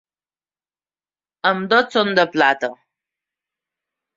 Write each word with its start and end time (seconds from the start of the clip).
Ambdós 1.51 1.93
són 1.99 2.09
de 2.21 2.25
plata. 2.37 2.73